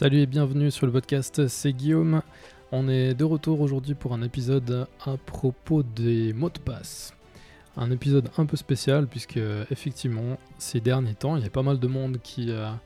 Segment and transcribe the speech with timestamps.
[0.00, 2.22] Salut et bienvenue sur le podcast, c'est Guillaume.
[2.70, 7.14] On est de retour aujourd'hui pour un épisode à propos des mots de passe.
[7.76, 9.40] Un épisode un peu spécial puisque
[9.72, 12.78] effectivement ces derniers temps il y a pas mal de monde qui a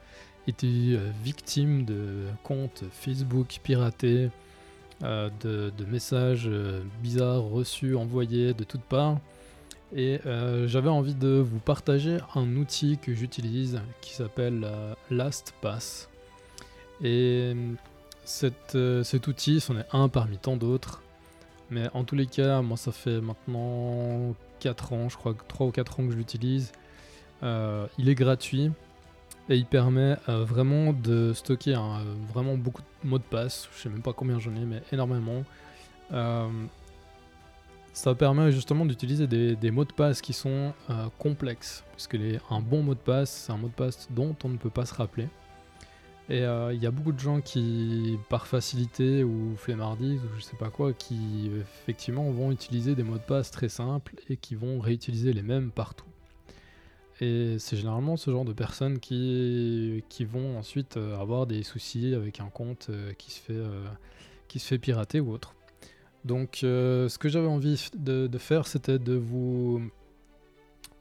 [0.49, 4.31] été euh, victime de comptes Facebook piratés,
[5.03, 9.21] euh, de, messages euh, bizarres reçus, envoyés de toutes parts.
[9.95, 10.19] Et
[10.65, 14.67] j'avais envie de vous partager un outil que j'utilise qui s'appelle
[15.11, 16.09] LastPass.
[17.03, 17.53] Et
[18.75, 21.03] euh, cet outil, c'en est un parmi tant d'autres.
[21.71, 25.71] Mais en tous les cas, moi ça fait maintenant 4 ans, je crois 3 ou
[25.71, 26.73] 4 ans que je l'utilise.
[27.43, 28.71] Euh, il est gratuit
[29.49, 31.77] et il permet euh, vraiment de stocker
[32.33, 33.69] vraiment beaucoup de mots de passe.
[33.75, 35.45] Je sais même pas combien j'en ai, mais énormément.
[37.95, 40.75] ça permet justement d'utiliser des, mots de passe qui sont
[41.19, 41.85] complexes.
[41.95, 42.19] Puisque
[42.51, 44.85] un bon mot de passe, c'est un mot de passe dont on ne peut pas
[44.85, 45.29] se rappeler.
[46.33, 50.43] Et euh, il y a beaucoup de gens qui, par facilité ou flemmardise ou je
[50.43, 54.55] sais pas quoi, qui effectivement vont utiliser des mots de passe très simples et qui
[54.55, 56.07] vont réutiliser les mêmes partout.
[57.21, 62.41] Et c'est généralement ce genre de personnes qui, vont ensuite euh, avoir des soucis avec
[62.41, 65.55] un compte euh, qui, se fait, pirater ou autre.
[66.25, 68.99] Donc ce que j'avais envie de, faire, c'était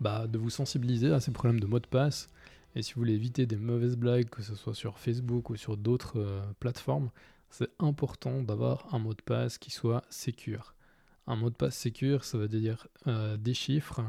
[0.01, 2.28] bah, de vous sensibiliser à ces problèmes de mots de passe
[2.75, 5.77] et si vous voulez éviter des mauvaises blagues, que ce soit sur Facebook ou sur
[5.77, 7.11] d'autres euh, plateformes,
[7.49, 10.73] c'est important d'avoir un mot de passe qui soit secure.
[11.27, 14.01] Un mot de passe secure, ça veut dire euh, des chiffres,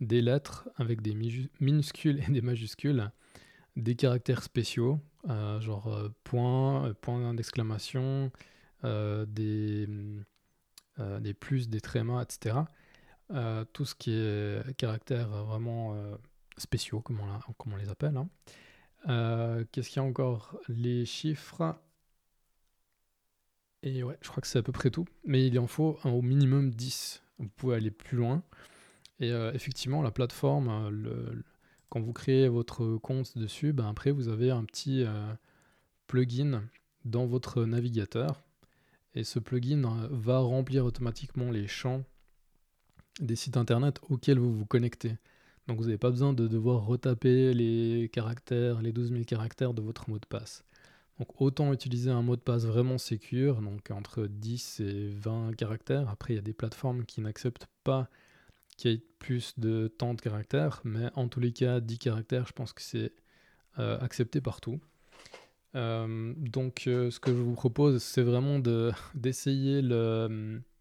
[0.00, 1.14] des lettres avec des
[1.60, 3.10] minuscules et des majuscules,
[3.76, 8.30] des caractères spéciaux, euh, genre point, point d'exclamation,
[8.84, 9.88] des,
[10.98, 12.56] des plus, des trémas, etc.
[13.72, 15.96] tout ce qui est caractère vraiment
[16.58, 18.16] spéciaux, comme on, les appelle.
[18.16, 18.28] Hein.
[19.08, 20.58] Euh, qu'est-ce qu'il y a encore?
[20.68, 21.76] Les chiffres.
[23.82, 25.06] Et ouais, je crois que c'est à peu près tout.
[25.24, 27.22] Mais il en faut au minimum 10.
[27.38, 28.42] Vous pouvez aller plus loin.
[29.20, 31.42] Et euh, effectivement, la plateforme, euh,
[31.88, 35.04] quand vous créez votre compte dessus, ben après vous avez un petit
[36.06, 36.62] plugin
[37.04, 38.42] dans votre navigateur.
[39.14, 42.04] Et ce plugin va remplir automatiquement les champs
[43.20, 45.16] des sites internet auxquels vous vous connectez.
[45.66, 49.82] Donc vous n'avez pas besoin de devoir retaper les caractères, les 12 000 caractères de
[49.82, 50.64] votre mot de passe.
[51.18, 56.08] Donc autant utiliser un mot de passe vraiment sécure, donc entre 10 et 20 caractères.
[56.08, 58.08] Après, il y a des plateformes qui n'acceptent pas
[58.76, 62.46] qu'il y ait plus de tant de caractères, mais en tous les cas, 10 caractères,
[62.46, 63.12] je pense que c'est
[63.78, 64.78] euh, accepté partout.
[65.74, 68.58] Euh, donc euh, ce que je vous propose, c'est vraiment
[69.14, 69.82] d'essayer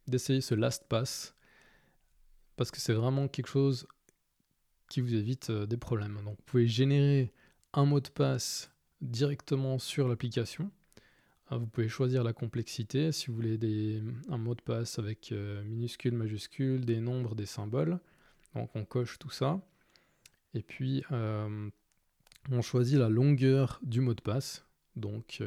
[0.07, 1.33] d'essayer ce LastPass,
[2.57, 3.87] parce que c'est vraiment quelque chose
[4.89, 6.15] qui vous évite euh, des problèmes.
[6.23, 7.33] Donc vous pouvez générer
[7.73, 10.71] un mot de passe directement sur l'application.
[11.51, 15.63] Euh, vous pouvez choisir la complexité, si vous voulez un mot de passe avec euh,
[15.63, 17.99] minuscules, majuscules, des nombres, des symboles.
[18.53, 19.59] Donc on coche tout ça.
[20.53, 24.65] Et puis on choisit la longueur du mot de passe.
[24.95, 25.43] Donc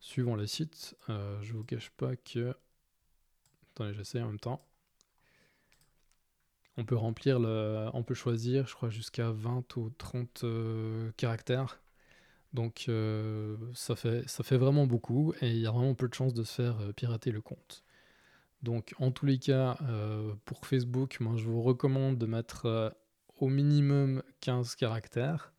[0.00, 2.54] suivant les sites, je vous cache pas que...
[3.74, 4.66] Attendez, j'essaie en même temps.
[6.78, 11.80] On peut remplir le, on peut choisir, je crois, jusqu'à 20 ou 30 euh, caractères.
[12.54, 16.14] Donc euh, ça, fait, ça fait vraiment beaucoup et il y a vraiment peu de
[16.14, 17.84] chances de se faire euh, pirater le compte.
[18.62, 19.76] Donc en tous les cas,
[20.44, 22.94] pour Facebook, moi je vous recommande de mettre
[23.38, 25.52] au minimum 15 caractères.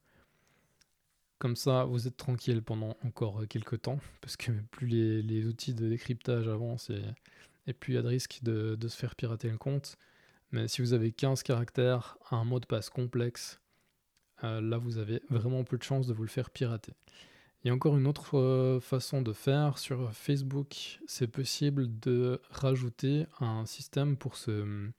[1.38, 5.90] Comme ça, vous êtes tranquille pendant encore quelques temps, parce que plus les, outils de
[5.90, 6.92] décryptage avancent
[7.68, 9.98] et, plus il y a de risque de, de se faire pirater le compte.
[10.54, 13.60] Mais si vous avez 15 caractères, un mot de passe complexe,
[14.44, 16.94] euh, là vous avez vraiment peu de chances de vous le faire pirater.
[17.64, 19.80] Il y a encore une autre euh, façon de faire.
[19.80, 24.92] Sur Facebook, c'est possible de rajouter un système pour, se,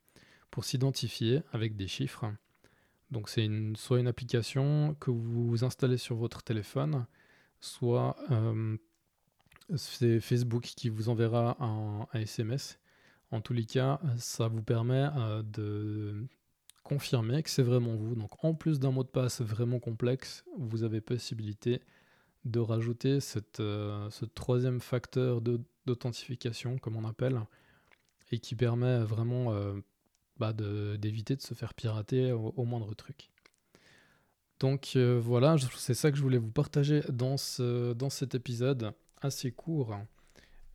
[0.51, 2.25] pour s'identifier avec des chiffres.
[3.09, 3.47] Donc c'est
[3.77, 7.05] soit une application que vous installez sur votre téléphone,
[7.61, 8.75] soit euh,
[9.77, 12.77] c'est Facebook qui vous enverra un SMS
[13.31, 16.25] en tous les cas, ça vous permet euh, de
[16.83, 18.15] confirmer que c'est vraiment vous.
[18.15, 21.81] Donc en plus d'un mot de passe vraiment complexe, vous avez possibilité
[22.45, 23.19] de rajouter
[23.59, 25.41] euh, ce troisième facteur
[25.85, 27.39] d'authentification, comme on appelle,
[28.31, 29.73] et qui permet vraiment euh,
[30.37, 33.31] bah, d'éviter de, se faire pirater au, moindre truc.
[34.59, 39.51] Donc voilà, c'est ça que je voulais vous partager dans, ce, dans cet épisode assez
[39.51, 39.97] court.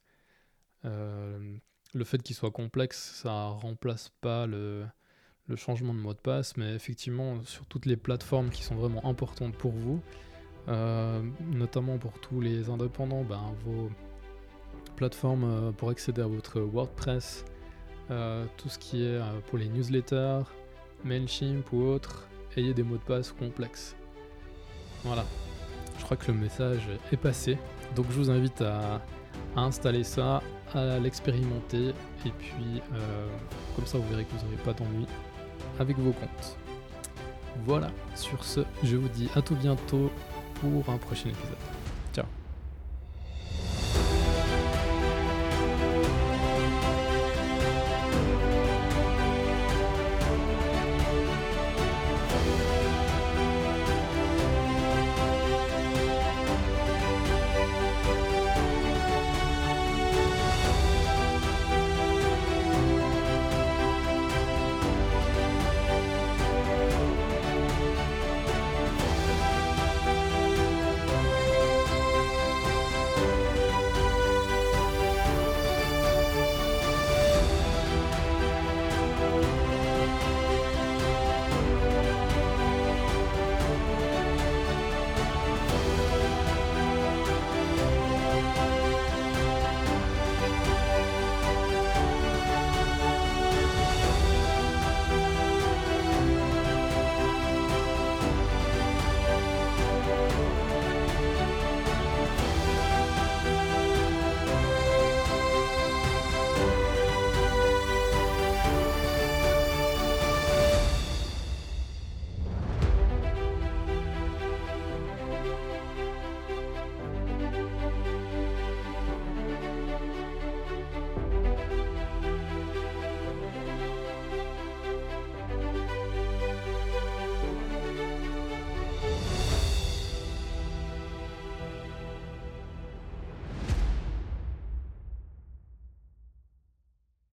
[0.84, 4.88] le fait qu'il soit complexe, ça remplace pas le,
[5.56, 9.56] changement de mot de passe, mais effectivement sur toutes les plateformes qui sont vraiment importantes
[9.56, 10.02] pour vous,
[10.68, 13.90] notamment pour tous les indépendants, ben, vos
[14.96, 17.46] plateformes pour accéder à votre WordPress,
[18.12, 20.42] euh, tout ce qui est euh, pour les newsletters,
[21.04, 22.28] Mailchimp ou autres,
[22.58, 23.96] ayez des mots de passe complexes.
[25.04, 25.24] Voilà,
[26.00, 26.82] je crois que le message
[27.12, 27.58] est passé.
[27.96, 29.00] Donc je vous invite à,
[29.56, 30.42] installer ça,
[30.74, 31.90] à l'expérimenter,
[32.26, 33.28] et puis euh,
[33.76, 35.06] comme ça vous verrez que vous n'aurez pas d'ennui
[35.80, 36.58] avec vos comptes.
[37.66, 40.10] Voilà, sur ce, je vous dis à tout bientôt
[40.62, 41.79] pour un prochain épisode.